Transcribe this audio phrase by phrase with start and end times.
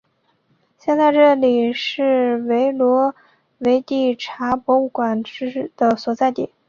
[0.79, 3.13] 现在这里是维罗
[3.59, 5.21] 维蒂察博物馆
[5.77, 6.51] 的所在地。